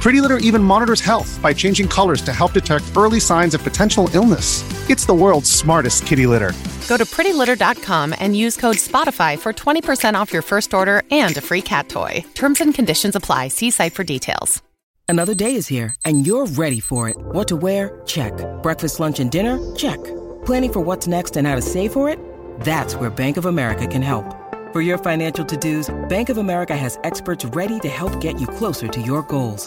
[0.00, 4.08] Pretty Litter even monitors health by changing colors to help detect early signs of potential
[4.14, 4.62] illness.
[4.88, 6.52] It's the world's smartest kitty litter.
[6.88, 11.40] Go to prettylitter.com and use code SPOTIFY for 20% off your first order and a
[11.40, 12.24] free cat toy.
[12.34, 13.48] Terms and conditions apply.
[13.48, 14.62] See site for details.
[15.10, 17.16] Another day is here, and you're ready for it.
[17.18, 18.00] What to wear?
[18.04, 18.32] Check.
[18.62, 19.58] Breakfast, lunch, and dinner?
[19.74, 19.96] Check.
[20.44, 22.18] Planning for what's next and how to save for it?
[22.60, 24.36] That's where Bank of America can help.
[24.74, 28.46] For your financial to dos, Bank of America has experts ready to help get you
[28.46, 29.66] closer to your goals.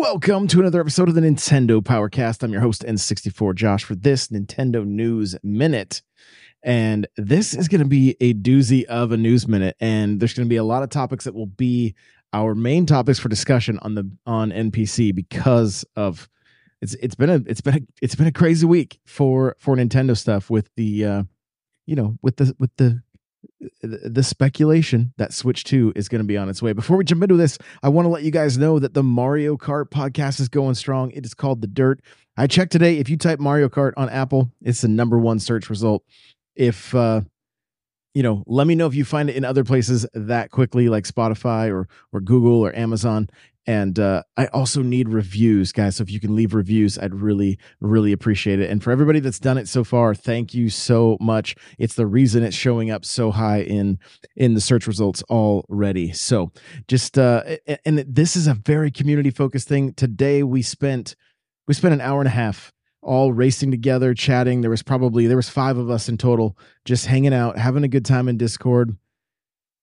[0.00, 2.42] Welcome to another episode of the Nintendo Powercast.
[2.42, 6.00] I'm your host, N64 Josh, for this Nintendo News Minute.
[6.62, 9.76] And this is going to be a doozy of a news minute.
[9.78, 11.94] And there's going to be a lot of topics that will be
[12.32, 16.30] our main topics for discussion on the on NPC because of
[16.80, 20.16] it's it's been a it's been a, it's been a crazy week for for Nintendo
[20.16, 21.22] stuff with the uh
[21.84, 23.02] you know with the with the
[23.82, 26.72] the speculation that Switch 2 is going to be on its way.
[26.72, 29.56] Before we jump into this, I want to let you guys know that the Mario
[29.56, 31.10] Kart podcast is going strong.
[31.12, 32.00] It is called The Dirt.
[32.36, 32.98] I checked today.
[32.98, 36.04] If you type Mario Kart on Apple, it's the number one search result.
[36.54, 37.22] If, uh,
[38.14, 41.04] you know, let me know if you find it in other places that quickly, like
[41.04, 43.30] Spotify or or Google or Amazon.
[43.66, 45.96] And uh, I also need reviews, guys.
[45.96, 48.70] So if you can leave reviews, I'd really, really appreciate it.
[48.70, 51.54] And for everybody that's done it so far, thank you so much.
[51.78, 53.98] It's the reason it's showing up so high in
[54.34, 56.12] in the search results already.
[56.12, 56.52] So
[56.88, 57.42] just uh,
[57.84, 59.92] and this is a very community focused thing.
[59.92, 61.14] Today we spent
[61.68, 62.72] we spent an hour and a half
[63.02, 64.62] all racing together, chatting.
[64.62, 67.88] There was probably there was five of us in total, just hanging out, having a
[67.88, 68.96] good time in Discord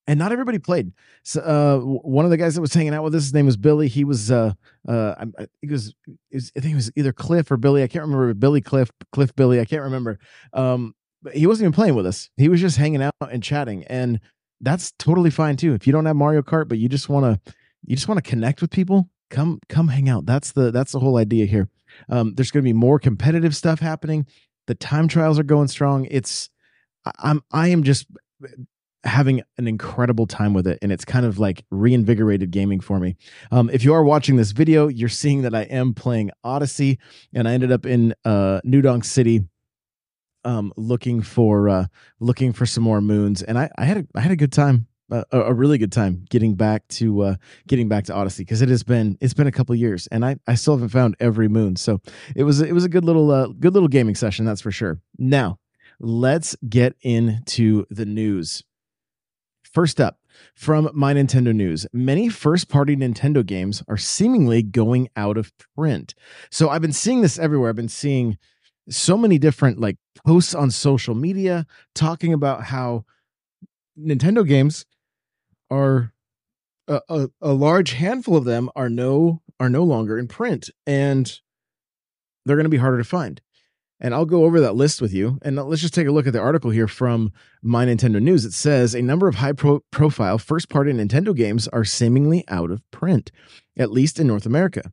[0.07, 0.93] and not everybody played.
[1.23, 3.57] So, uh, one of the guys that was hanging out with us, his name was
[3.57, 3.87] Billy.
[3.87, 4.53] He was, uh,
[4.87, 5.93] uh, I, I think it was,
[6.31, 7.83] was, I think it was either Cliff or Billy.
[7.83, 8.33] I can't remember.
[8.33, 9.59] Billy Cliff, Cliff Billy.
[9.59, 10.19] I can't remember.
[10.53, 12.29] Um, but he wasn't even playing with us.
[12.37, 14.19] He was just hanging out and chatting, and
[14.61, 15.73] that's totally fine too.
[15.73, 17.53] If you don't have Mario Kart, but you just want to,
[17.85, 20.25] you just want to connect with people, come, come hang out.
[20.25, 21.69] That's the, that's the whole idea here.
[22.09, 24.25] Um, there's going to be more competitive stuff happening.
[24.67, 26.07] The time trials are going strong.
[26.09, 26.49] It's,
[27.19, 28.07] I'm, I am just
[29.03, 33.15] having an incredible time with it and it's kind of like reinvigorated gaming for me.
[33.51, 36.99] Um, if you are watching this video you're seeing that i am playing odyssey
[37.33, 39.43] and i ended up in uh, new donk city
[40.43, 41.85] um, looking for uh,
[42.19, 44.87] looking for some more moons and i, I had a, I had a good time
[45.09, 47.35] uh, a, a, really good time getting back to uh,
[47.67, 50.35] getting back to odyssey because it has been it's been a couple years and i
[50.47, 51.99] i still haven't found every moon so
[52.35, 54.99] it was it was a good little uh, good little gaming session that's for sure.
[55.17, 55.59] Now
[55.99, 58.63] let's get into the news
[59.77, 60.17] First up,
[60.55, 61.85] from My Nintendo News.
[61.93, 66.15] Many first party Nintendo games are seemingly going out of print.
[66.49, 67.69] So I've been seeing this everywhere.
[67.69, 68.39] I've been seeing
[68.89, 73.05] so many different like posts on social media talking about how
[73.95, 74.83] Nintendo games
[75.69, 76.11] are
[76.87, 81.39] a, a, a large handful of them are no are no longer in print and
[82.47, 83.41] they're going to be harder to find.
[83.99, 85.39] And I'll go over that list with you.
[85.41, 87.31] And let's just take a look at the article here from
[87.63, 88.45] My Nintendo News.
[88.45, 92.69] It says a number of high pro- profile first party Nintendo games are seemingly out
[92.69, 93.31] of print,
[93.75, 94.91] at least in North America.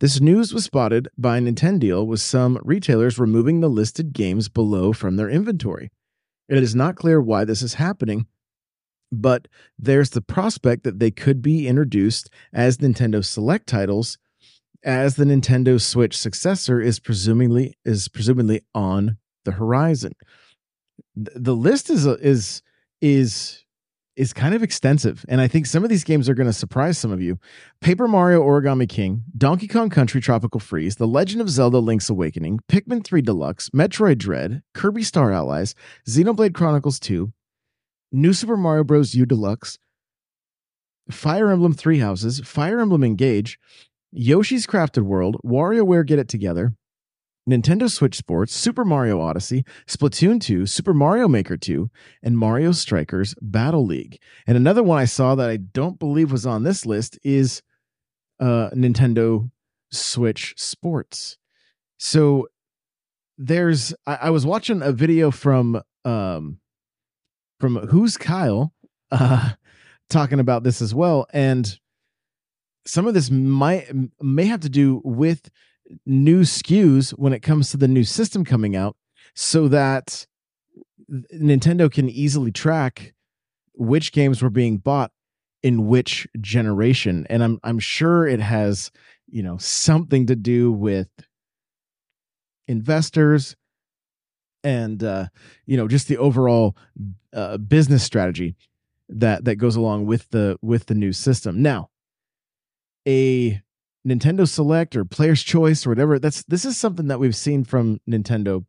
[0.00, 5.16] This news was spotted by Nintendo with some retailers removing the listed games below from
[5.16, 5.90] their inventory.
[6.48, 8.26] It is not clear why this is happening,
[9.12, 9.46] but
[9.78, 14.18] there's the prospect that they could be introduced as Nintendo Select titles
[14.84, 20.12] as the Nintendo Switch successor is presumably is presumably on the horizon.
[21.14, 22.62] The list is uh, is
[23.00, 23.64] is
[24.14, 26.98] is kind of extensive, and I think some of these games are going to surprise
[26.98, 27.38] some of you.
[27.80, 32.60] Paper Mario Origami King, Donkey Kong Country Tropical Freeze, The Legend of Zelda Link's Awakening,
[32.68, 35.74] Pikmin 3 Deluxe, Metroid Dread, Kirby Star Allies,
[36.06, 37.32] Xenoblade Chronicles 2,
[38.12, 39.14] New Super Mario Bros.
[39.14, 39.78] U Deluxe,
[41.10, 43.58] Fire Emblem Three Houses, Fire Emblem Engage,
[44.12, 46.74] Yoshi's Crafted World, WarioWare Get It Together,
[47.48, 51.90] Nintendo Switch Sports, Super Mario Odyssey, Splatoon 2, Super Mario Maker 2,
[52.22, 54.18] and Mario Strikers Battle League.
[54.46, 57.62] And another one I saw that I don't believe was on this list is
[58.38, 59.50] uh, Nintendo
[59.90, 61.38] Switch Sports.
[61.98, 62.48] So
[63.38, 66.58] there's I, I was watching a video from um
[67.60, 68.72] from Who's Kyle
[69.10, 69.50] uh
[70.08, 71.26] talking about this as well.
[71.32, 71.78] And
[72.86, 73.88] some of this might
[74.20, 75.50] may have to do with
[76.06, 78.96] new SKUs when it comes to the new system coming out
[79.34, 80.26] so that
[81.34, 83.14] Nintendo can easily track
[83.74, 85.10] which games were being bought
[85.62, 87.26] in which generation.
[87.30, 88.90] And I'm I'm sure it has
[89.28, 91.08] you know something to do with
[92.68, 93.56] investors
[94.64, 95.26] and uh
[95.66, 96.76] you know just the overall
[97.32, 98.54] uh, business strategy
[99.08, 101.62] that that goes along with the with the new system.
[101.62, 101.90] Now
[103.06, 103.60] a
[104.06, 106.18] Nintendo Select or Player's Choice or whatever.
[106.18, 108.64] That's this is something that we've seen from Nintendo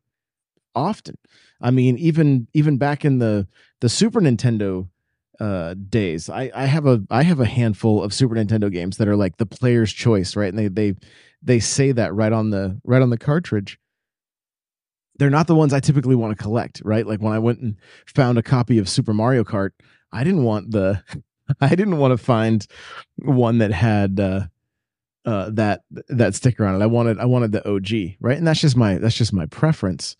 [0.76, 1.18] often.
[1.62, 3.48] I mean, even even back in the
[3.82, 4.90] the Super Nintendo
[5.40, 9.08] uh days, I I have a I have a handful of Super Nintendo games that
[9.08, 10.54] are like the Player's Choice, right?
[10.54, 10.96] And they they
[11.42, 13.80] they say that right on the right on the cartridge.
[15.18, 17.06] They're not the ones I typically want to collect, right?
[17.06, 17.76] Like when I went and
[18.08, 19.70] found a copy of Super Mario Kart,
[20.12, 21.04] I didn't want the
[21.62, 22.66] I didn't want to find
[23.18, 24.42] one that had uh,
[25.26, 26.84] uh, that that sticker on it.
[26.84, 28.38] I wanted I wanted the OG, right?
[28.38, 30.16] And that's just my that's just my preference.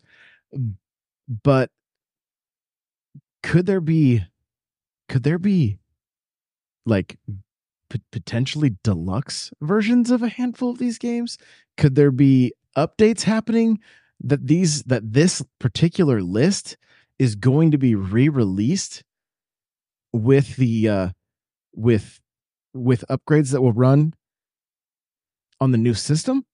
[1.44, 1.70] But
[3.42, 4.24] could there be
[5.10, 5.78] could there be
[6.86, 7.18] like
[7.90, 11.38] p- potentially deluxe versions of a handful of these games?
[11.78, 13.80] Could there be updates happening
[14.22, 16.78] that these that this particular list
[17.20, 19.04] is going to be re-released
[20.14, 21.10] with the uh
[21.76, 22.22] with
[22.74, 24.14] with upgrades that will run
[25.60, 26.46] on the new system?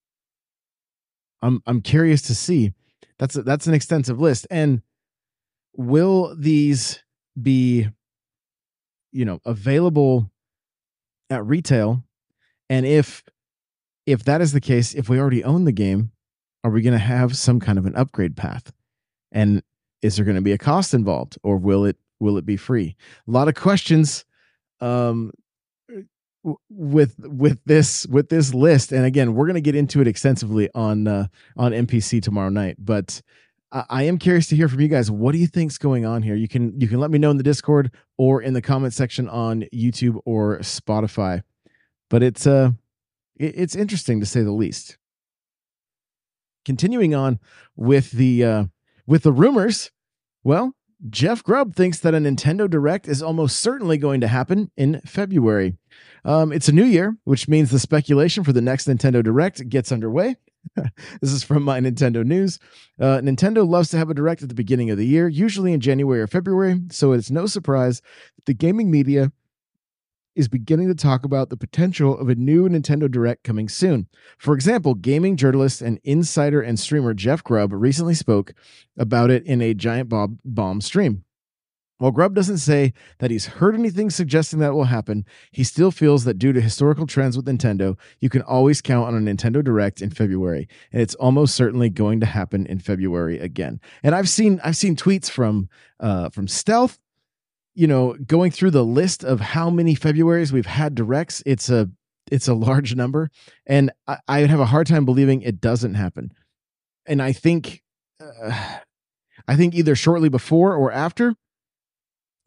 [1.42, 2.74] I'm i'm curious to see.
[3.18, 4.48] That's a, that's an extensive list.
[4.50, 4.82] And
[5.76, 7.04] will these
[7.40, 7.88] be
[9.12, 10.32] you know available
[11.30, 12.04] at retail?
[12.70, 13.24] And if
[14.06, 16.12] if that is the case if we already own the game
[16.64, 18.72] are we going to have some kind of an upgrade path?
[19.32, 19.64] And
[20.02, 22.96] is there going to be a cost involved or will it will it be free?
[23.28, 24.26] A lot of questions
[24.82, 25.32] um
[26.70, 30.70] with with this with this list and again we're going to get into it extensively
[30.74, 33.22] on uh on npc tomorrow night but
[33.72, 36.34] I, am curious to hear from you guys what do you think's going on here?
[36.34, 39.30] You can you can let me know in the discord or in the comment section
[39.30, 41.44] on youtube or spotify
[42.10, 42.72] but it's uh
[43.36, 44.98] it, it's interesting to say the least.
[46.66, 47.40] Continuing on
[47.76, 48.64] with the uh
[49.08, 49.92] with the rumors
[50.44, 50.74] well
[51.08, 55.78] Jeff Grubb thinks that a Nintendo Direct is almost certainly going to happen in February.
[56.26, 59.94] Um, it's a new year, which means the speculation for the next Nintendo Direct gets
[59.94, 60.36] underway.
[60.76, 62.60] this is from my Nintendo news.
[63.00, 65.80] Uh, Nintendo loves to have a direct at the beginning of the year, usually in
[65.80, 68.02] January or February, so it's no surprise
[68.36, 69.32] that the gaming media
[70.40, 74.08] is beginning to talk about the potential of a new Nintendo Direct coming soon.
[74.38, 78.54] For example, gaming journalist and insider and streamer Jeff Grubb recently spoke
[78.98, 81.26] about it in a Giant Bob Bomb stream.
[81.98, 86.24] While Grubb doesn't say that he's heard anything suggesting that will happen, he still feels
[86.24, 90.02] that due to historical trends with Nintendo, you can always count on a Nintendo Direct
[90.02, 93.82] in February, and it's almost certainly going to happen in February again.
[94.02, 95.68] And I've seen I've seen tweets from
[96.00, 97.00] uh, from Stealth,
[97.76, 101.90] you know, going through the list of how many Februarys we've had directs, it's a
[102.32, 103.30] it's a large number,
[103.66, 106.32] and I, I would have a hard time believing it doesn't happen.
[107.08, 107.82] And I think,
[108.22, 108.80] uh,
[109.48, 111.34] I think either shortly before or after,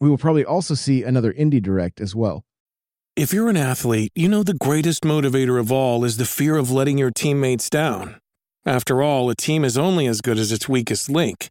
[0.00, 2.44] we will probably also see another indie direct as well.
[3.16, 6.70] If you're an athlete, you know the greatest motivator of all is the fear of
[6.70, 8.20] letting your teammates down.
[8.64, 11.50] After all, a team is only as good as its weakest link.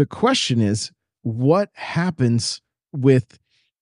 [0.00, 0.90] The question is
[1.20, 3.38] what happens with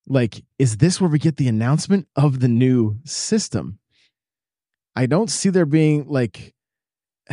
[0.08, 3.78] like is this where we get the announcement of the new system?
[4.96, 6.56] I don't see there being like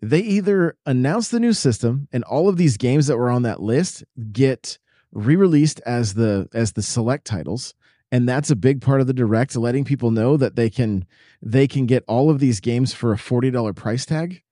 [0.00, 3.60] they either announce the new system and all of these games that were on that
[3.60, 4.02] list
[4.32, 4.78] get
[5.12, 7.74] re-released as the as the select titles
[8.10, 11.04] and that's a big part of the direct letting people know that they can
[11.42, 14.42] they can get all of these games for a $40 price tag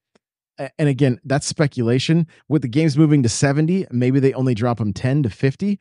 [0.58, 2.26] and again, that's speculation.
[2.48, 5.78] With the games moving to 70, maybe they only drop them 10 to 50,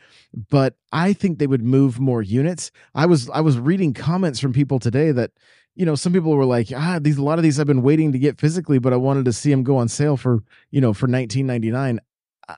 [0.50, 2.72] but I think they would move more units.
[2.94, 5.32] I was I was reading comments from people today that
[5.78, 8.14] you know, some people were like, "Ah, these a lot of these I've been waiting
[8.14, 10.42] to get physically, but I wanted to see them go on sale for,
[10.72, 12.00] you know, for 19.99."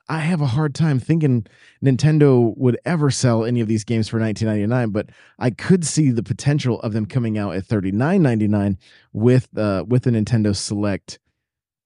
[0.08, 1.46] I have a hard time thinking
[1.82, 5.08] Nintendo would ever sell any of these games for 19.99, but
[5.38, 8.76] I could see the potential of them coming out at 39.99
[9.12, 11.18] with uh with a Nintendo Select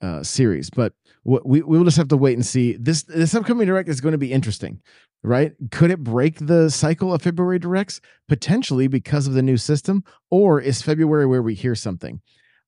[0.03, 0.69] uh, series.
[0.69, 0.93] But
[1.25, 2.77] we we will just have to wait and see.
[2.79, 4.81] This this upcoming direct is going to be interesting,
[5.23, 5.53] right?
[5.71, 10.61] Could it break the cycle of February directs potentially because of the new system, or
[10.61, 12.21] is February where we hear something?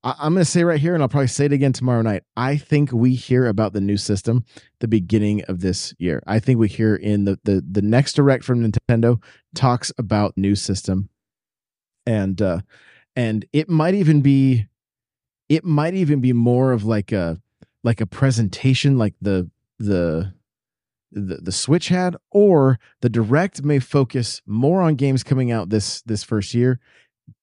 [0.05, 2.23] I, I'm going to say right here, and I'll probably say it again tomorrow night.
[2.37, 4.45] I think we hear about the new system
[4.79, 6.23] the beginning of this year.
[6.27, 9.21] I think we hear in the the the next direct from Nintendo
[9.55, 11.09] talks about new system,
[12.07, 12.61] and uh,
[13.17, 14.67] and it might even be
[15.49, 17.41] it might even be more of like a
[17.83, 19.49] like a presentation like the
[19.79, 20.33] the
[21.13, 26.03] the, the switch had or the direct may focus more on games coming out this
[26.03, 26.81] this first year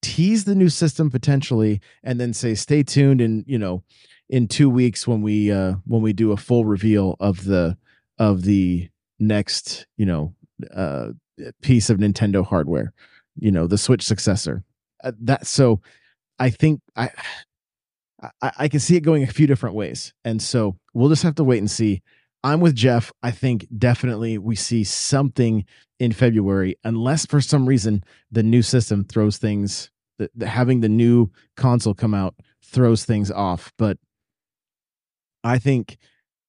[0.01, 3.83] tease the new system potentially and then say stay tuned and you know
[4.29, 7.77] in two weeks when we uh when we do a full reveal of the
[8.19, 8.89] of the
[9.19, 10.33] next you know
[10.73, 11.09] uh
[11.61, 12.93] piece of nintendo hardware
[13.35, 14.63] you know the switch successor.
[15.03, 15.81] Uh, that so
[16.37, 17.09] i think i
[18.41, 20.13] I, I can see it going a few different ways.
[20.23, 22.01] And so we'll just have to wait and see.
[22.43, 23.11] I'm with Jeff.
[23.21, 25.65] I think definitely we see something
[25.99, 30.89] in February, unless for some reason the new system throws things, the, the, having the
[30.89, 33.71] new console come out throws things off.
[33.77, 33.97] But
[35.43, 35.97] I think,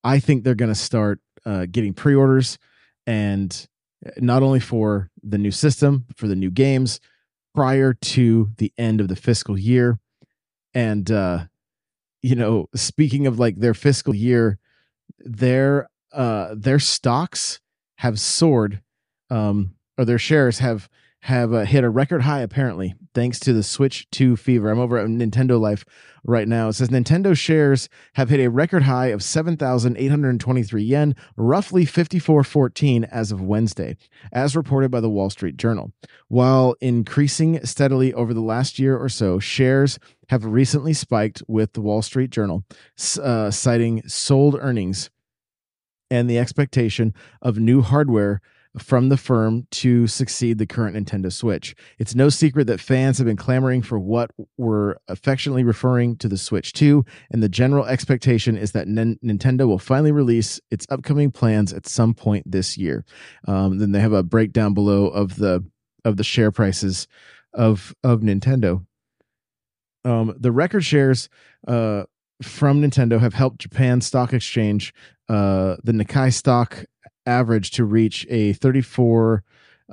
[0.02, 2.58] I think they're going to start uh, getting pre-orders,
[3.06, 3.66] and
[4.06, 7.00] uh, not only for the new system, for the new games,
[7.54, 9.98] prior to the end of the fiscal year,
[10.72, 11.44] and uh,
[12.22, 14.58] you know, speaking of like their fiscal year,
[15.18, 17.60] their uh their stocks
[17.96, 18.82] have soared
[19.30, 20.88] um or their shares have
[21.22, 24.70] have uh, hit a record high apparently thanks to the Switch 2 fever.
[24.70, 25.84] I'm over at Nintendo Life
[26.24, 26.68] right now.
[26.68, 33.30] It says Nintendo shares have hit a record high of 7,823 yen, roughly 54.14 as
[33.30, 33.96] of Wednesday,
[34.32, 35.92] as reported by the Wall Street Journal.
[36.26, 41.80] While increasing steadily over the last year or so, shares have recently spiked with the
[41.82, 42.64] Wall Street Journal,
[43.22, 45.08] uh, citing sold earnings
[46.10, 48.40] and the expectation of new hardware
[48.78, 51.74] from the firm to succeed the current Nintendo Switch.
[51.98, 56.38] It's no secret that fans have been clamoring for what we're affectionately referring to the
[56.38, 61.30] Switch 2, and the general expectation is that N- Nintendo will finally release its upcoming
[61.30, 63.04] plans at some point this year.
[63.46, 65.64] Um, then they have a breakdown below of the
[66.04, 67.06] of the share prices
[67.52, 68.84] of of Nintendo.
[70.04, 71.28] Um, the record shares
[71.68, 72.04] uh,
[72.42, 74.92] from Nintendo have helped Japan Stock Exchange,
[75.28, 76.84] uh, the Nikkei stock
[77.26, 79.44] average to reach a 34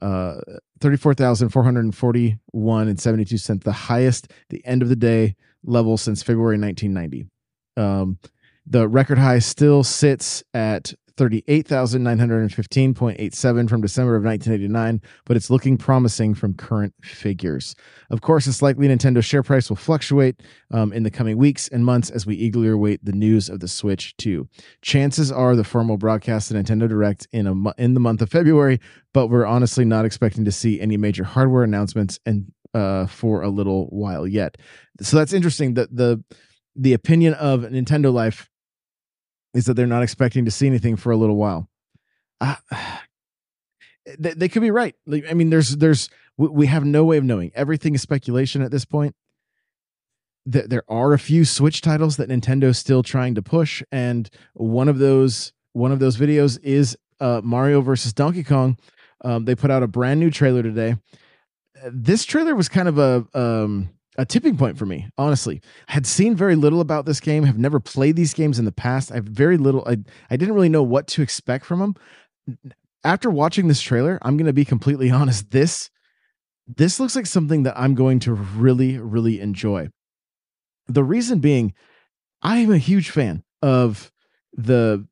[0.01, 0.35] uh,
[0.79, 7.27] 34,441 and 72 cents, the highest the end of the day level since February 1990.
[7.75, 8.17] Um,
[8.65, 16.33] the record high still sits at 38,915.87 from December of 1989, but it's looking promising
[16.33, 17.75] from current figures.
[18.09, 21.83] Of course, it's likely Nintendo's share price will fluctuate um, in the coming weeks and
[21.83, 24.47] months as we eagerly await the news of the Switch 2.
[24.81, 28.31] Chances are the firm will broadcast the Nintendo Direct in a in the month of
[28.31, 28.79] February,
[29.13, 33.49] but we're honestly not expecting to see any major hardware announcements and uh, for a
[33.49, 34.55] little while yet.
[35.01, 35.73] So that's interesting.
[35.73, 36.23] That the
[36.77, 38.48] the opinion of Nintendo Life
[39.53, 41.69] is that they're not expecting to see anything for a little while.
[42.41, 42.55] Uh,
[44.17, 44.95] they, they could be right.
[45.29, 47.51] I mean, there's there's we, we have no way of knowing.
[47.55, 49.15] Everything is speculation at this point.
[50.45, 54.87] That there are a few Switch titles that Nintendo's still trying to push, and one
[54.87, 58.77] of those one of those videos is uh, Mario versus Donkey Kong.
[59.23, 60.95] Um, they put out a brand new trailer today.
[61.91, 65.61] This trailer was kind of a um, a tipping point for me, honestly.
[65.87, 68.71] I had seen very little about this game, have never played these games in the
[68.71, 69.11] past.
[69.11, 69.97] I have very little I
[70.29, 71.95] I didn't really know what to expect from them.
[73.05, 75.89] After watching this trailer, I'm going to be completely honest, this
[76.67, 79.87] this looks like something that I'm going to really really enjoy.
[80.87, 81.73] The reason being
[82.41, 84.11] I am a huge fan of
[84.51, 85.07] the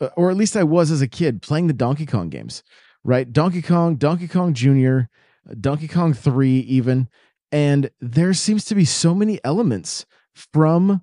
[0.00, 2.62] uh, or at least I was as a kid playing the Donkey Kong games,
[3.02, 3.32] right?
[3.32, 5.00] Donkey Kong, Donkey Kong Jr.,
[5.60, 7.08] Donkey Kong 3 even
[7.52, 11.02] and there seems to be so many elements from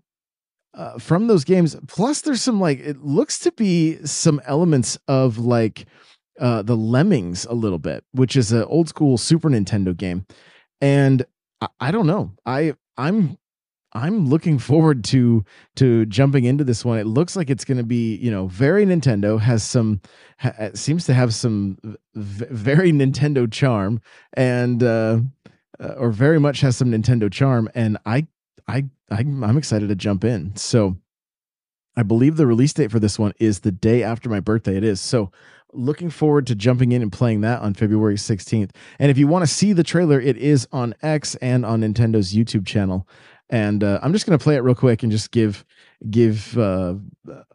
[0.74, 1.76] uh, from those games.
[1.88, 5.86] Plus there's some like it looks to be some elements of like
[6.40, 10.26] uh the lemmings a little bit which is an old school super nintendo game.
[10.82, 11.26] And
[11.62, 12.32] I, I don't know.
[12.46, 13.38] I i'm
[13.94, 15.46] i'm looking forward to
[15.76, 16.98] to jumping into this one.
[16.98, 20.02] It looks like it's going to be you know very nintendo has some
[20.40, 21.78] ha, seems to have some
[22.16, 24.02] v- very nintendo charm.
[24.34, 25.20] And uh
[25.80, 28.28] uh, or very much has some Nintendo charm, and I,
[28.68, 30.56] I, I, I'm excited to jump in.
[30.56, 30.98] So,
[31.96, 34.78] I believe the release date for this one is the day after my birthday.
[34.78, 35.32] It is so.
[35.76, 38.70] Looking forward to jumping in and playing that on February 16th.
[39.00, 42.32] And if you want to see the trailer, it is on X and on Nintendo's
[42.32, 43.08] YouTube channel.
[43.50, 45.66] And uh, I'm just going to play it real quick and just give
[46.12, 46.94] give uh,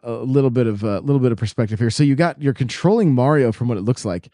[0.03, 1.89] a little bit of a uh, little bit of perspective here.
[1.89, 4.29] So you got you're controlling Mario from what it looks like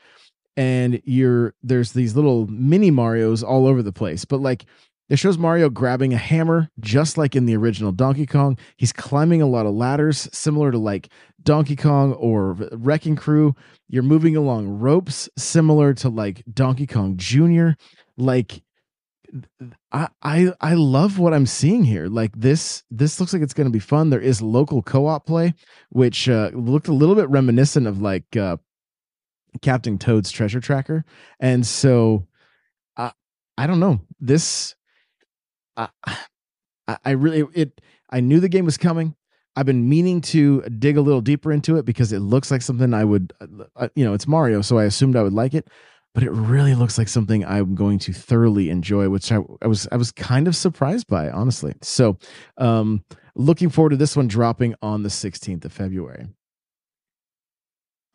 [0.58, 4.26] and you're there's these little mini Marios all over the place.
[4.26, 4.66] But like
[5.08, 8.58] it shows Mario grabbing a hammer, just like in the original Donkey Kong.
[8.78, 11.10] He's climbing a lot of ladders, similar to like
[11.44, 13.56] Donkey Kong or Wrecking Crew.
[13.88, 17.72] You're moving along ropes, similar to like Donkey Kong Jr.
[18.18, 18.64] Like
[19.92, 22.08] I I I love what I'm seeing here.
[22.08, 24.10] Like this this looks like it's going to be fun.
[24.10, 25.54] There is local co-op play,
[25.90, 28.58] which uh, looked a little bit reminiscent of like uh,
[29.62, 31.06] Captain Toad's treasure tracker.
[31.40, 32.28] And so
[32.98, 33.12] uh,
[33.58, 34.02] I don't know.
[34.20, 34.76] This
[35.78, 35.88] uh,
[36.88, 39.16] I, I really it I knew the game was coming.
[39.56, 42.94] I've been meaning to dig a little deeper into it because it looks like something
[42.94, 45.70] I would uh, uh you know, it's Mario, so I assumed I would like it,
[46.14, 49.88] but it really looks like something I'm going to thoroughly enjoy, which I, I was
[49.92, 51.74] I was kind of surprised by, honestly.
[51.82, 52.18] So,
[52.58, 53.04] um
[53.36, 56.28] looking forward to this one dropping on the 16th of February.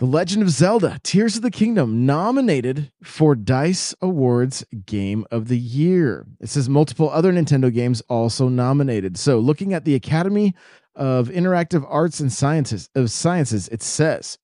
[0.01, 5.59] The Legend of Zelda Tears of the Kingdom nominated for DICE Awards Game of the
[5.59, 6.27] Year.
[6.41, 9.19] It says multiple other Nintendo games also nominated.
[9.19, 10.55] So, looking at the Academy
[10.97, 14.39] of Interactive Arts and Sciences of Sciences, it says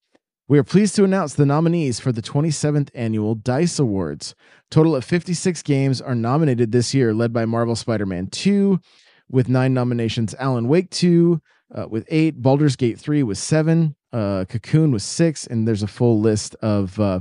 [0.47, 4.35] we are pleased to announce the nominees for the 27th annual DICE Awards.
[4.71, 8.79] Total of 56 games are nominated this year, led by Marvel Spider-Man 2
[9.31, 11.41] with 9 nominations, Alan Wake 2
[11.75, 15.87] uh, with 8, Baldur's Gate 3 with 7, uh, Cocoon was six, and there's a
[15.87, 17.21] full list of uh,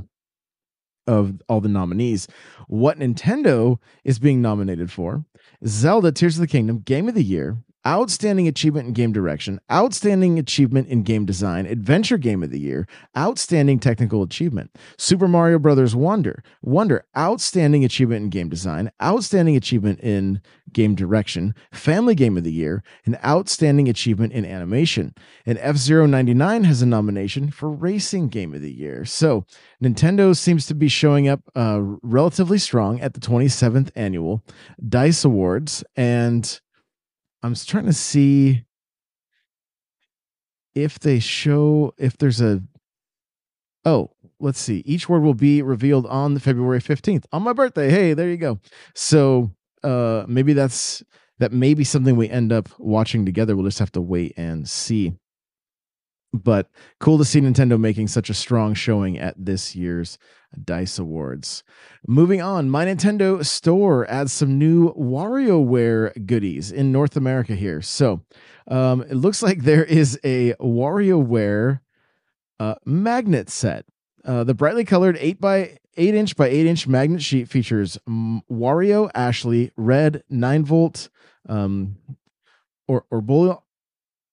[1.06, 2.26] of all the nominees.
[2.68, 5.24] What Nintendo is being nominated for:
[5.66, 10.40] Zelda: Tears of the Kingdom, Game of the Year, Outstanding Achievement in Game Direction, Outstanding
[10.40, 15.94] Achievement in Game Design, Adventure Game of the Year, Outstanding Technical Achievement, Super Mario Brothers
[15.94, 20.40] Wonder, Wonder, Outstanding Achievement in Game Design, Outstanding Achievement in
[20.72, 25.14] Game Direction, Family Game of the Year, an Outstanding Achievement in Animation.
[25.46, 29.04] And F Zero ninety nine has a nomination for Racing Game of the Year.
[29.04, 29.46] So
[29.82, 34.42] Nintendo seems to be showing up uh, relatively strong at the 27th annual
[34.88, 35.84] DICE Awards.
[35.94, 36.60] And
[37.46, 38.64] I'm trying to see
[40.74, 42.62] if they show if there's a
[43.84, 44.82] oh let's see.
[44.84, 47.88] Each word will be revealed on the february 15th on my birthday.
[47.88, 48.58] Hey there you go.
[48.94, 49.52] So
[49.84, 51.02] uh maybe that's
[51.38, 53.54] that may be something we end up watching together.
[53.54, 55.14] We'll just have to wait and see
[56.42, 56.70] but
[57.00, 60.18] cool to see Nintendo making such a strong showing at this year's
[60.64, 61.62] Dice Awards.
[62.06, 67.82] Moving on, My Nintendo Store adds some new WarioWare goodies in North America here.
[67.82, 68.22] So
[68.68, 71.80] um, it looks like there is a WarioWare
[72.58, 73.84] uh, magnet set.
[74.24, 79.10] Uh, the brightly colored 8 by 8 inch by 8 inch magnet sheet features Wario,
[79.14, 81.08] Ashley, Red, 9 volt,
[81.48, 81.96] um,
[82.88, 83.20] or, or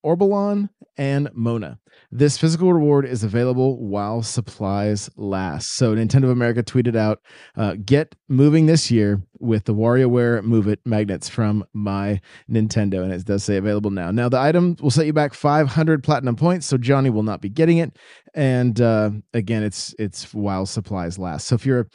[0.04, 1.80] Orbulon, and Mona.
[2.12, 5.72] This physical reward is available while supplies last.
[5.72, 7.22] So Nintendo of America tweeted out,
[7.56, 13.12] uh, "Get moving this year with the WarioWare Move It magnets from my Nintendo," and
[13.12, 14.12] it does say available now.
[14.12, 17.50] Now the item will set you back 500 platinum points, so Johnny will not be
[17.50, 17.98] getting it.
[18.36, 21.48] And uh, again, it's it's while supplies last.
[21.48, 21.88] So if you're a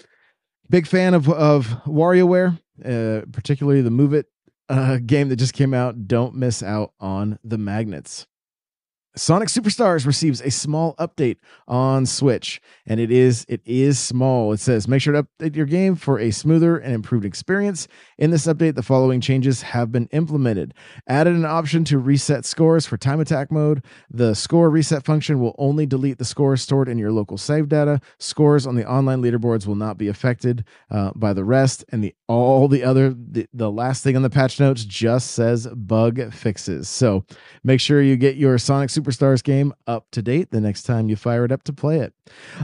[0.68, 4.26] big fan of of WarioWare, uh, particularly the Move It
[5.06, 8.26] game that just came out, don't miss out on the magnets.
[9.18, 14.52] Sonic Superstars receives a small update on Switch, and it is it is small.
[14.52, 17.88] It says make sure to update your game for a smoother and improved experience.
[18.16, 20.72] In this update, the following changes have been implemented:
[21.08, 23.82] added an option to reset scores for time attack mode.
[24.08, 28.00] The score reset function will only delete the scores stored in your local save data.
[28.18, 32.14] Scores on the online leaderboards will not be affected uh, by the rest, and the
[32.28, 36.88] all the other the, the last thing on the patch notes just says bug fixes.
[36.88, 37.24] So
[37.64, 41.16] make sure you get your Sonic Superstars game up to date the next time you
[41.16, 42.12] fire it up to play it.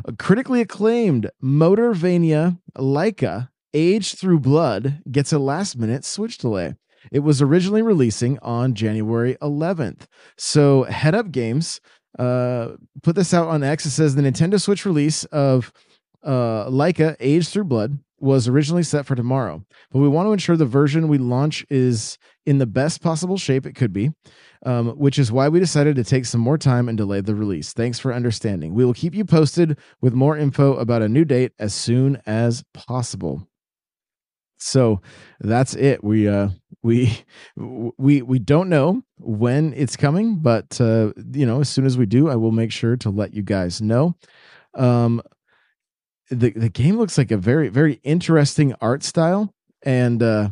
[0.05, 6.75] A critically acclaimed Motorvania Laika Aged Through Blood gets a last minute Switch delay.
[7.11, 10.03] It was originally releasing on January 11th.
[10.37, 11.81] So Head Up Games
[12.19, 12.73] uh,
[13.03, 13.87] put this out on X.
[13.87, 15.73] It says the Nintendo Switch release of
[16.23, 20.57] uh, Laika Aged Through Blood was originally set for tomorrow, but we want to ensure
[20.57, 24.11] the version we launch is in the best possible shape it could be
[24.65, 27.73] um, which is why we decided to take some more time and delay the release.
[27.73, 28.75] Thanks for understanding.
[28.75, 32.65] We will keep you posted with more info about a new date as soon as
[32.73, 33.47] possible.
[34.57, 35.03] So
[35.41, 36.03] that's it.
[36.03, 36.49] We uh
[36.83, 37.19] we
[37.57, 42.07] we we don't know when it's coming, but uh you know, as soon as we
[42.07, 44.17] do, I will make sure to let you guys know.
[44.75, 45.21] Um
[46.31, 49.53] the the game looks like a very very interesting art style.
[49.83, 50.51] And uh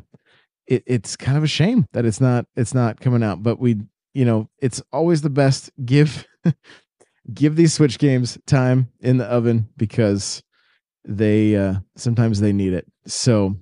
[0.67, 3.43] it, it's kind of a shame that it's not it's not coming out.
[3.43, 3.77] But we
[4.15, 5.71] you know, it's always the best.
[5.85, 6.27] Give
[7.35, 10.43] give these Switch games time in the oven because
[11.05, 12.87] they uh sometimes they need it.
[13.07, 13.57] So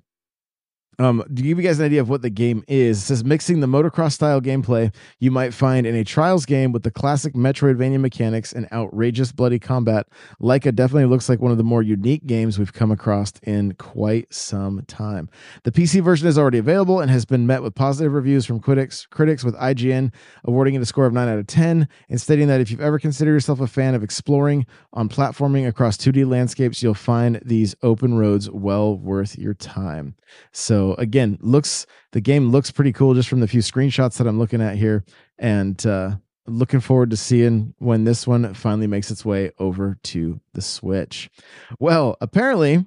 [1.00, 3.60] um, to give you guys an idea of what the game is, it says mixing
[3.60, 7.98] the motocross style gameplay you might find in a Trials game with the classic Metroidvania
[7.98, 10.06] mechanics and outrageous bloody combat.
[10.42, 14.32] Laika definitely looks like one of the more unique games we've come across in quite
[14.32, 15.30] some time.
[15.62, 19.06] The PC version is already available and has been met with positive reviews from critics,
[19.06, 20.12] critics with IGN
[20.44, 22.98] awarding it a score of 9 out of 10 and stating that if you've ever
[22.98, 28.18] considered yourself a fan of exploring on platforming across 2D landscapes, you'll find these open
[28.18, 30.14] roads well worth your time.
[30.52, 34.38] So again, looks the game looks pretty cool just from the few screenshots that I'm
[34.38, 35.04] looking at here,
[35.38, 40.40] and uh, looking forward to seeing when this one finally makes its way over to
[40.54, 41.30] the Switch.
[41.78, 42.86] Well, apparently.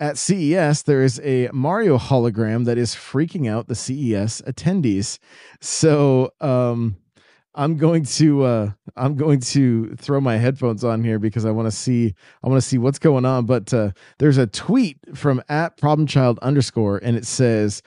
[0.00, 5.20] At CES, there is a Mario hologram that is freaking out the CES attendees.
[5.60, 6.96] So, um,
[7.54, 11.66] I'm going to uh I'm going to throw my headphones on here because I want
[11.66, 13.46] to see I want to see what's going on.
[13.46, 17.82] But uh there's a tweet from at problem child underscore and it says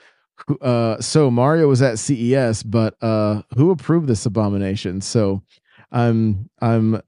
[0.62, 5.00] uh so Mario was at CES, but uh who approved this abomination?
[5.00, 5.42] So
[5.92, 7.02] I'm I'm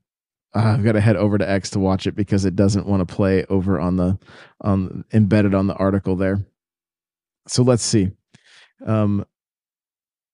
[0.52, 3.14] I've got to head over to X to watch it because it doesn't want to
[3.14, 4.18] play over on the
[4.60, 6.44] on embedded on the article there.
[7.48, 8.10] So let's see.
[8.84, 9.24] Um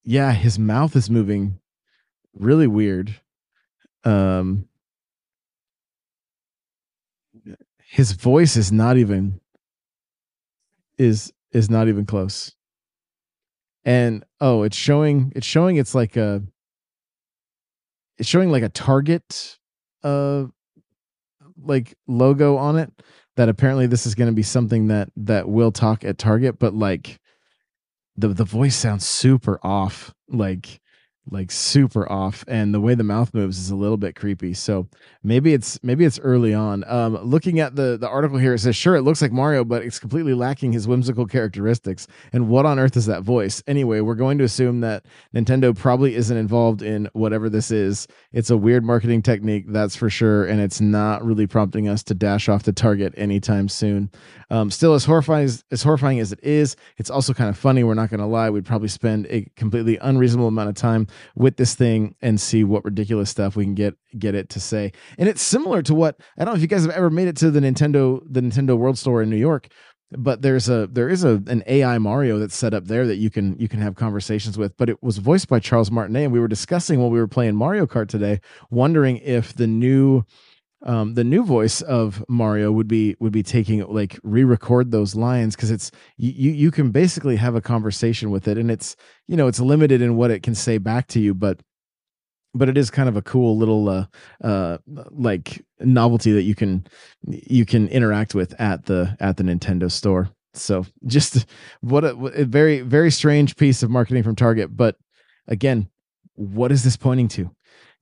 [0.02, 1.58] yeah, his mouth is moving
[2.38, 3.20] really weird.
[4.04, 4.68] Um,
[7.88, 9.40] his voice is not even
[10.98, 12.54] is is not even close.
[13.84, 16.42] And oh, it's showing it's showing it's like a
[18.18, 19.58] it's showing like a target
[20.02, 20.44] uh
[21.62, 22.92] like logo on it
[23.36, 26.74] that apparently this is going to be something that that will talk at target but
[26.74, 27.18] like
[28.16, 30.80] the the voice sounds super off like
[31.30, 34.54] like super off and the way the mouth moves is a little bit creepy.
[34.54, 34.88] So
[35.24, 36.84] maybe it's maybe it's early on.
[36.86, 39.82] Um looking at the the article here it says sure it looks like mario but
[39.82, 42.06] it's completely lacking his whimsical characteristics.
[42.32, 43.62] And what on earth is that voice?
[43.66, 48.06] Anyway we're going to assume that nintendo probably isn't involved in whatever this is.
[48.32, 52.14] It's a weird marketing technique that's for sure and it's not really prompting us to
[52.14, 54.10] dash off to target anytime soon.
[54.50, 57.82] Um still as horrifying as, as horrifying as it is it's also kind of funny
[57.82, 61.56] we're not going to lie we'd probably spend a completely unreasonable amount of time with
[61.56, 64.92] this thing and see what ridiculous stuff we can get get it to say.
[65.18, 67.36] And it's similar to what I don't know if you guys have ever made it
[67.38, 69.68] to the Nintendo the Nintendo World Store in New York,
[70.12, 73.30] but there's a there is a an AI Mario that's set up there that you
[73.30, 74.76] can you can have conversations with.
[74.76, 77.56] But it was voiced by Charles Martinet, and we were discussing while we were playing
[77.56, 80.24] Mario Kart today, wondering if the new
[80.86, 85.56] um, the new voice of Mario would be would be taking like re-record those lines
[85.56, 88.94] because it's you you can basically have a conversation with it and it's
[89.26, 91.60] you know it's limited in what it can say back to you but
[92.54, 94.06] but it is kind of a cool little uh
[94.44, 94.78] uh
[95.10, 96.86] like novelty that you can
[97.26, 100.30] you can interact with at the at the Nintendo store.
[100.54, 101.46] So just
[101.80, 104.96] what a, a very very strange piece of marketing from Target but
[105.48, 105.88] again
[106.34, 107.50] what is this pointing to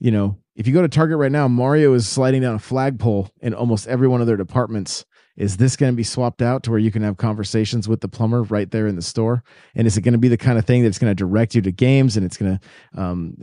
[0.05, 3.31] you know if you go to Target right now, Mario is sliding down a flagpole
[3.40, 5.05] in almost every one of their departments.
[5.37, 8.09] Is this going to be swapped out to where you can have conversations with the
[8.09, 9.43] plumber right there in the store?
[9.75, 11.62] And is it going to be the kind of thing that's going to direct you
[11.62, 13.37] to games and it's going to um,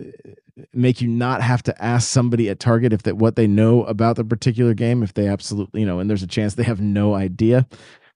[0.74, 4.16] make you not have to ask somebody at Target if that what they know about
[4.16, 7.14] the particular game, if they absolutely, you know, and there's a chance they have no
[7.14, 7.68] idea?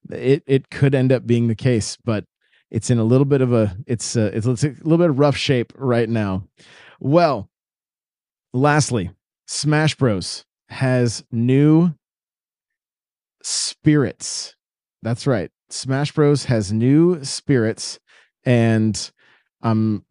[0.09, 2.25] It it could end up being the case, but
[2.71, 4.51] it's in a little bit of a it's a, it's a
[4.83, 6.47] little bit of rough shape right now.
[7.01, 7.49] Well,
[8.55, 9.11] Lastly,
[9.47, 11.93] Smash Bros has new
[13.43, 14.55] spirits.
[15.01, 15.51] That's right.
[15.69, 17.99] Smash Bros has new spirits
[18.45, 19.11] and
[19.61, 20.05] I'm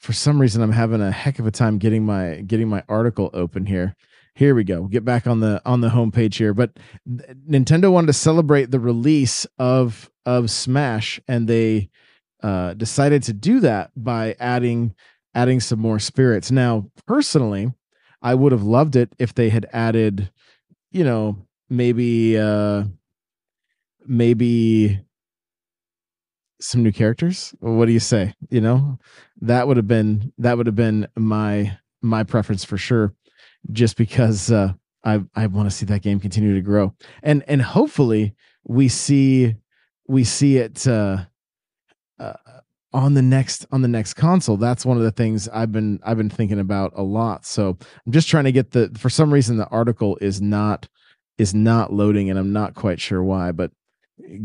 [0.00, 3.28] for some reason I'm having a heck of a time getting my getting my article
[3.34, 3.94] open here.
[4.34, 4.84] Here we go.
[4.84, 6.54] get back on the on the homepage here.
[6.54, 11.90] But Nintendo wanted to celebrate the release of of Smash and they
[12.42, 14.94] uh decided to do that by adding
[15.36, 16.50] adding some more spirits.
[16.50, 17.70] Now, personally,
[18.22, 20.32] I would have loved it if they had added,
[20.90, 21.36] you know,
[21.68, 22.84] maybe uh
[24.06, 25.00] maybe
[26.60, 27.54] some new characters.
[27.60, 28.34] What do you say?
[28.48, 28.98] You know,
[29.42, 33.14] that would have been that would have been my my preference for sure
[33.72, 34.72] just because uh
[35.04, 36.94] I I want to see that game continue to grow.
[37.22, 39.54] And and hopefully we see
[40.08, 41.24] we see it uh,
[42.18, 42.32] uh
[42.96, 44.56] on the next on the next console.
[44.56, 47.44] That's one of the things i've been i've been thinking about a lot.
[47.44, 50.88] So i'm just trying to get the for some reason the article is not
[51.36, 53.70] is not loading and i'm not quite sure why but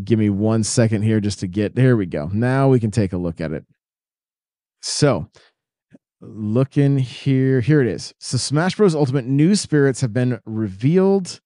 [0.03, 2.29] give me one second here just to get there we go.
[2.33, 3.65] Now we can take a look at it.
[4.81, 5.29] So
[6.19, 7.61] looking here.
[7.61, 8.13] Here it is.
[8.19, 8.95] So smash bros.
[8.95, 11.39] Ultimate new spirits have been revealed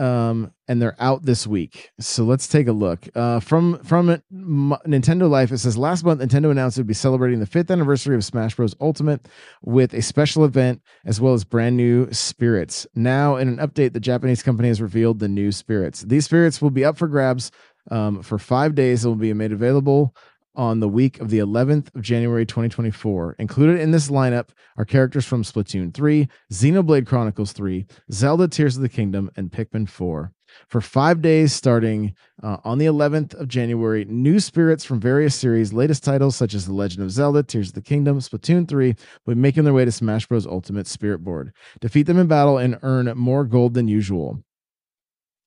[0.00, 1.90] um, and they're out this week.
[2.00, 3.08] So let's take a look.
[3.14, 7.40] Uh, from from Nintendo Life, it says last month Nintendo announced it would be celebrating
[7.40, 8.74] the fifth anniversary of Smash Bros.
[8.80, 9.28] Ultimate
[9.62, 12.86] with a special event as well as brand new spirits.
[12.94, 16.02] Now, in an update, the Japanese company has revealed the new spirits.
[16.02, 17.50] These spirits will be up for grabs
[17.90, 19.04] um, for five days.
[19.04, 20.14] It will be made available
[20.58, 23.36] on the week of the 11th of January 2024.
[23.38, 28.82] Included in this lineup are characters from Splatoon 3, Xenoblade Chronicles 3, Zelda Tears of
[28.82, 30.32] the Kingdom, and Pikmin 4.
[30.66, 35.72] For five days starting uh, on the 11th of January, new spirits from various series,
[35.72, 38.94] latest titles such as The Legend of Zelda, Tears of the Kingdom, Splatoon 3
[39.26, 40.46] will be making their way to Smash Bros.
[40.46, 41.52] Ultimate Spirit Board.
[41.80, 44.42] Defeat them in battle and earn more gold than usual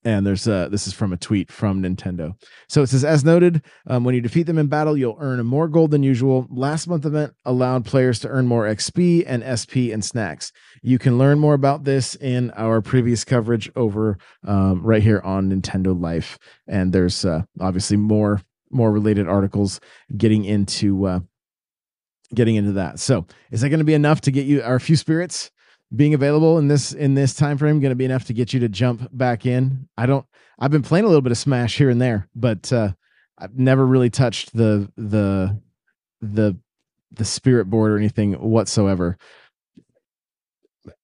[0.03, 2.33] and there's this is from a tweet from nintendo.
[2.67, 5.67] So it says as noted um, when you defeat them in battle you'll earn more
[5.67, 6.47] gold than usual.
[6.49, 10.51] Last month event allowed players to earn more xp and sp and snacks.
[10.81, 15.49] You can learn more about this in our previous coverage over um, right here on
[15.49, 16.37] nintendo life.
[16.67, 19.79] And there's uh, obviously more more related articles
[20.17, 21.19] getting into uh,
[22.33, 22.99] getting into that.
[22.99, 25.51] So is that going to be enough to get you our few spirits
[25.95, 28.59] being available in this in this time frame going to be enough to get you
[28.61, 29.87] to jump back in.
[29.97, 30.25] I don't
[30.59, 32.91] i've been playing a little bit of smash here and there but uh
[33.37, 35.59] i've never really touched the the
[36.21, 36.57] the
[37.11, 39.17] the spirit board or anything whatsoever.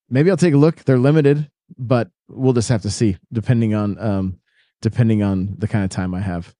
[0.10, 0.84] Maybe i'll take a look.
[0.84, 4.40] They're limited but we'll just have to see depending on um
[4.82, 6.54] depending on the kind of time i have.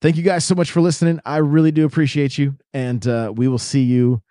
[0.00, 1.20] Thank you guys so much for listening.
[1.24, 4.22] I really do appreciate you and uh we will see you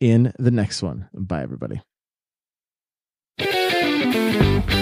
[0.00, 1.08] in the next one.
[1.14, 1.80] Bye everybody
[4.14, 4.73] Thank you.